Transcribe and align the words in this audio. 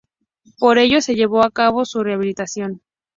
Por 0.57 0.79
ello, 0.79 0.99
se 0.99 1.13
llevó 1.13 1.45
a 1.45 1.51
cabo 1.51 1.85
su 1.85 2.01
rehabilitación. 2.01 2.81